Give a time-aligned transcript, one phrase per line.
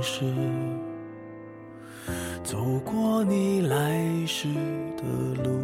[0.00, 0.24] 市，
[2.42, 4.48] 走过你来时
[4.96, 5.02] 的
[5.42, 5.60] 路。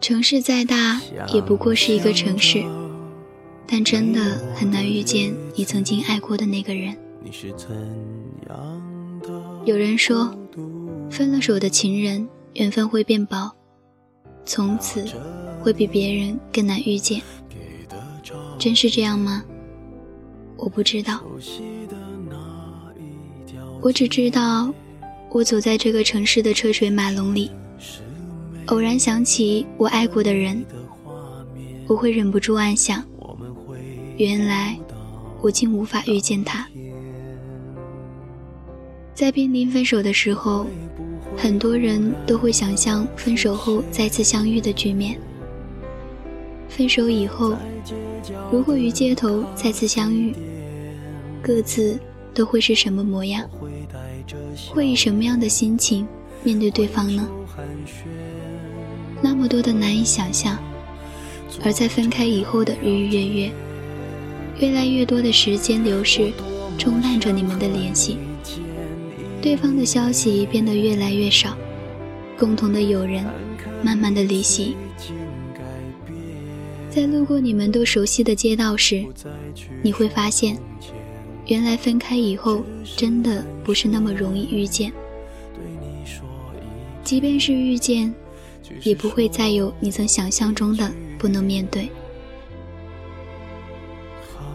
[0.00, 1.00] 城市再大，
[1.32, 2.64] 也不过是一个城市，
[3.66, 4.20] 但真的
[4.54, 6.96] 很难遇见你曾经爱过的那个人。
[9.64, 10.34] 有人说，
[11.10, 13.52] 分了手的情人，缘分会变薄，
[14.44, 15.04] 从此
[15.60, 17.20] 会比别人更难遇见。
[18.58, 19.44] 真是这样吗？
[20.58, 21.22] 我不知道。
[23.80, 24.74] 我只知道，
[25.30, 27.50] 我走在这个城市的车水马龙里，
[28.66, 30.62] 偶然想起我爱过的人，
[31.86, 33.02] 我会忍不住暗想：
[34.16, 34.76] 原来
[35.40, 36.66] 我竟无法遇见他。
[39.14, 40.66] 在濒临分手的时候，
[41.36, 45.18] 很多人都会想象分手后再次相遇的局面。
[46.78, 47.56] 分手以后，
[48.52, 50.32] 如果于街头再次相遇，
[51.42, 51.98] 各自
[52.32, 53.50] 都会是什么模样？
[54.70, 56.06] 会以什么样的心情
[56.44, 57.28] 面对对方呢？
[59.20, 60.56] 那么多的难以想象。
[61.64, 63.52] 而在分开以后的日日月月，
[64.60, 66.30] 越来越多的时间流逝，
[66.78, 68.18] 冲淡着你们的联系。
[69.42, 71.56] 对方的消息变得越来越少，
[72.38, 73.24] 共同的友人
[73.82, 74.76] 慢慢的离席。
[76.90, 79.04] 在路过你们都熟悉的街道时，
[79.82, 80.58] 你会发现，
[81.46, 82.64] 原来分开以后
[82.96, 84.92] 真的不是那么容易遇见。
[87.04, 88.12] 即便是遇见，
[88.82, 91.88] 也不会再有你曾想象中的不能面对。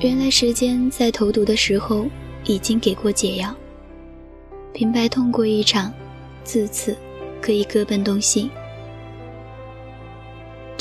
[0.00, 2.06] 原来时间在投毒的时候
[2.44, 3.54] 已经给过解药。
[4.72, 5.92] 平白痛过一场，
[6.42, 6.96] 自此
[7.40, 8.50] 可以各奔东西。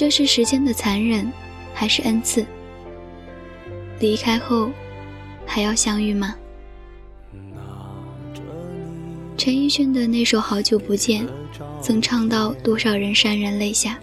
[0.03, 1.31] 这是时间的残忍，
[1.73, 2.45] 还是恩赐？
[4.01, 4.69] 离开后，
[5.45, 6.35] 还要相遇吗？
[9.37, 11.25] 陈奕迅的那首《好久不见》，
[11.81, 13.97] 曾唱到多少人潸然泪下。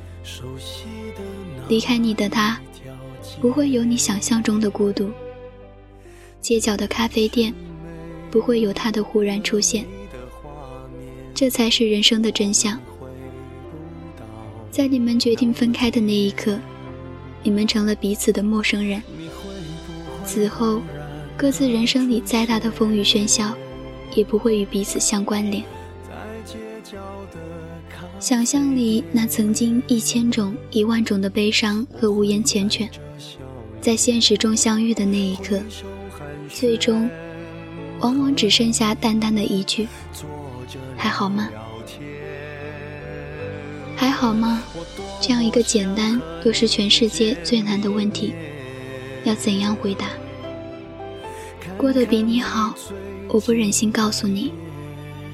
[1.69, 2.59] 离开你的他，
[3.39, 5.11] 不会有你想象中的孤独。
[6.41, 7.53] 街角的咖啡店。
[8.31, 9.85] 不会有他的忽然出现，
[11.35, 12.81] 这才是人生的真相。
[14.71, 16.59] 在你们决定分开的那一刻，
[17.43, 19.03] 你们成了彼此的陌生人。
[20.25, 20.81] 此后，
[21.37, 23.53] 各自人生里再大的风雨喧嚣，
[24.15, 25.65] 也不会与彼此相关联。
[28.21, 32.89] 想象里那曾经一千种、一万种的悲伤和无言缱绻，
[33.81, 35.61] 在现实中相遇的那一刻，
[36.49, 37.11] 最终。
[38.01, 39.87] 往往只剩下淡淡的一句
[40.97, 41.51] ：“还好吗？
[44.01, 44.63] 还好吗？”
[45.21, 48.33] 这样一个简单又是全世界最难的问题，
[49.25, 50.07] 要怎样回答？
[51.77, 52.75] 过得比你好，
[53.29, 54.53] 我不忍心告诉你；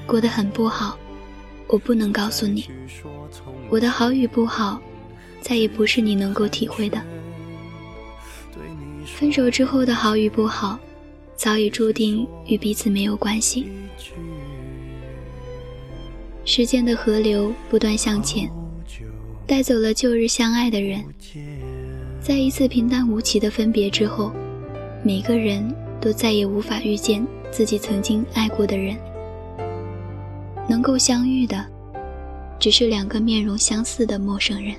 [0.05, 0.99] 过得很不好，
[1.69, 2.69] 我不能告诉你。
[3.71, 4.81] 我的好与不好，
[5.41, 7.01] 再也不是你能够体会的。
[9.05, 10.77] 分手之后的好与不好。
[11.37, 13.71] 早已注定与彼此没有关系。
[16.49, 18.49] 时间的河流不断向前，
[19.49, 21.05] 带走了旧日相爱的人。
[22.21, 24.33] 在一次平淡无奇的分别之后，
[25.03, 28.97] 每个人都再也无法遇见自己曾经爱过的人。
[30.69, 31.67] 能够相遇的，
[32.61, 34.73] 只是两个面容相似的陌生人。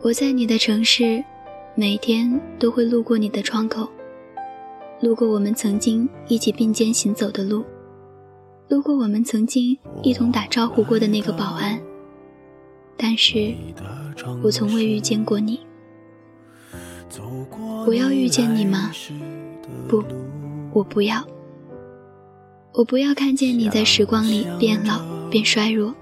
[0.00, 1.22] 我在你的城市，
[1.74, 3.86] 每天都会路过你的窗口，
[5.00, 7.64] 路过我们曾经一起并肩行走的路，
[8.68, 11.80] 路过我们曾经一同打招呼过的那个保安。
[12.96, 13.54] 但是，
[14.42, 15.60] 我从未遇见过你。
[17.86, 18.90] 我要遇见你吗？
[19.88, 20.02] 不，
[20.72, 21.24] 我不要。
[22.72, 25.94] 我不要看见你在时光里变老变衰弱。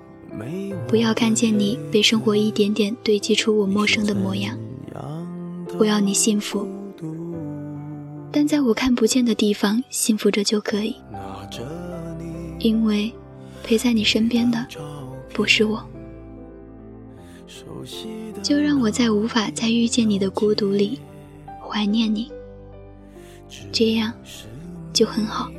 [0.88, 4.58] 不要看见你被生活一点点堆积出我陌生的模样，
[5.78, 6.66] 我要你幸福，
[8.38, 10.94] 但在我看不见的地方幸福着就可以，
[12.58, 13.10] 因为
[13.64, 14.66] 陪在你身边的
[15.32, 15.82] 不是我，
[18.42, 21.00] 就让我在无法再遇见你的孤独里
[21.66, 22.30] 怀念你，
[23.72, 24.12] 这样
[24.92, 25.50] 就很好。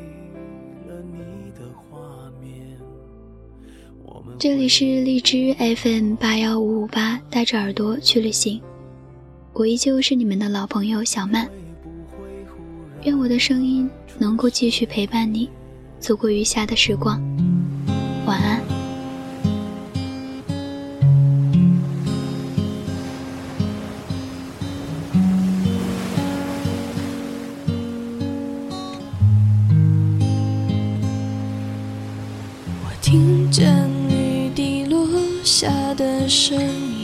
[4.38, 8.62] 这里是荔枝 FM 八幺五五八，带着耳朵去旅行。
[9.54, 11.50] 我依旧是你们的老朋友小曼。
[13.08, 15.50] 愿我的声音能够继续陪伴你
[15.98, 17.18] 走过余下的时光
[18.26, 18.62] 晚安。
[32.84, 35.08] 我听见雨滴落
[35.46, 36.97] 下的声音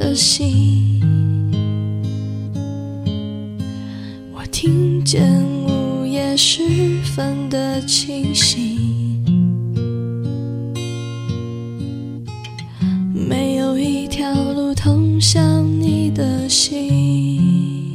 [0.00, 0.98] 的心。
[4.32, 5.22] 我听见
[5.66, 6.62] 午夜时
[7.14, 9.22] 分的清醒，
[13.12, 17.92] 没有一条路通向你的心。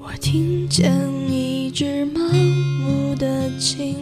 [0.00, 0.92] 我听见
[1.30, 2.20] 一只盲
[2.80, 3.94] 目的蜻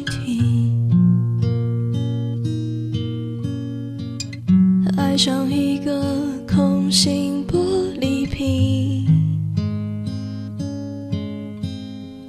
[5.22, 6.02] 像一个
[6.48, 7.58] 空心玻
[8.00, 9.06] 璃瓶。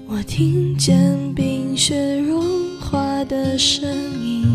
[0.10, 2.44] 我听见冰雪融
[2.82, 3.90] 化的声
[4.22, 4.46] 音，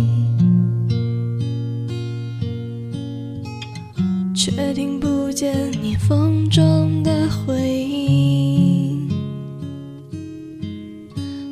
[4.34, 9.08] 却听不见你风中的回音。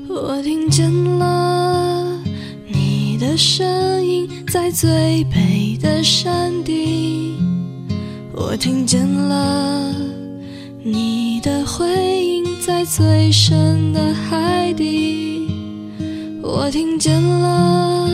[0.07, 1.74] 我听见了
[3.15, 7.37] 你的声音，在最北的山顶。
[8.33, 9.95] 我听见了
[10.83, 11.87] 你的回
[12.27, 15.47] 应，在最深的海底。
[16.43, 18.11] 我听见了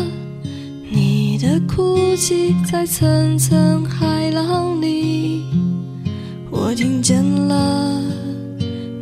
[0.91, 5.47] 你的哭泣，在层层海浪里。
[6.51, 8.03] 我听见了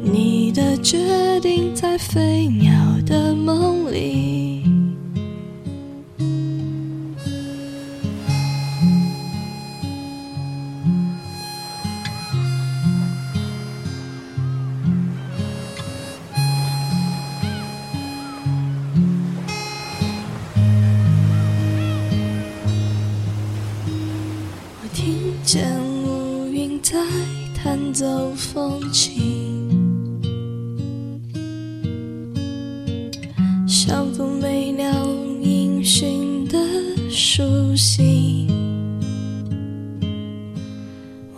[0.04, 2.72] 你的决定，在飞鸟。
[3.08, 4.47] 的梦里，
[25.00, 25.14] 听
[25.44, 25.64] 见
[26.02, 26.98] 乌云在
[27.54, 29.70] 弹奏风琴。
[33.64, 35.06] 像风没了
[35.40, 36.58] 音讯的
[37.08, 38.48] 书信，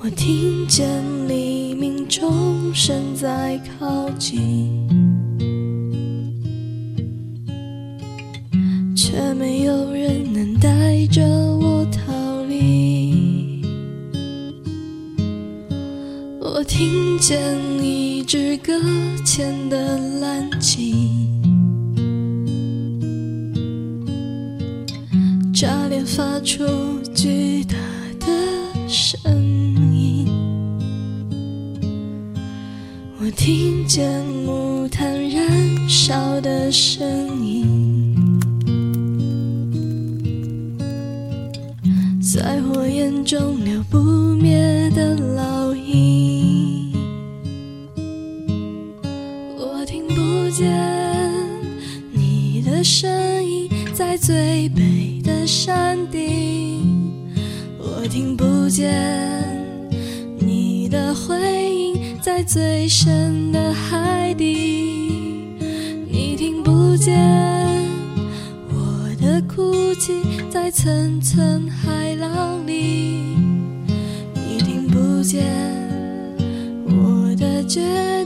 [0.00, 0.88] 我听见
[1.28, 4.88] 黎明钟声在靠近，
[17.20, 18.72] 见一只搁
[19.26, 21.28] 浅的蓝鲸。
[25.52, 26.64] 炸裂，发出
[27.14, 27.76] 巨大
[28.20, 28.26] 的
[28.88, 29.20] 声
[29.92, 30.26] 音。
[33.20, 35.46] 我听见木炭燃
[35.86, 37.06] 烧的声
[37.44, 38.16] 音，
[42.22, 43.98] 在火焰中留不
[44.36, 45.14] 灭的
[52.90, 55.20] 声音，在最北。
[55.22, 56.82] 的山顶，
[57.78, 58.92] 我听不见
[60.38, 61.36] 你的回
[61.72, 65.54] 应，在最深的海底，
[66.10, 67.16] 你听不见
[68.68, 70.14] 我的哭泣，
[70.50, 73.36] 在层层海浪里，
[74.34, 75.44] 你听不见
[76.86, 78.19] 我的决，